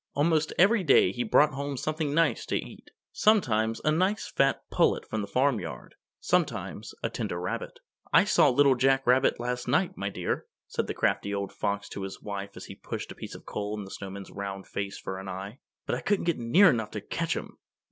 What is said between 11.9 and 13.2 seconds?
his wife as he pushed a